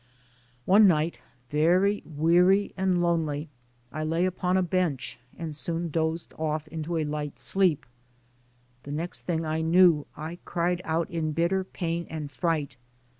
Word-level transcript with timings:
One 0.65 0.87
night, 0.87 1.19
very 1.51 2.01
weary 2.07 2.73
and 2.75 3.03
lonely, 3.03 3.49
I 3.91 4.03
lay 4.03 4.25
upon 4.25 4.57
a 4.57 4.63
bench 4.63 5.19
and 5.37 5.55
soon 5.55 5.89
dozed 5.91 6.33
off 6.39 6.67
into 6.69 6.97
a 6.97 7.03
light 7.05 7.37
sleep. 7.37 7.85
The 8.81 8.91
next 8.91 9.27
thing 9.27 9.45
I 9.45 9.61
knew 9.61 10.07
I 10.17 10.39
cried 10.43 10.81
out 10.85 11.11
in 11.11 11.33
bitter 11.33 11.63
pain 11.63 12.07
and 12.09 12.31
fright. 12.31 12.77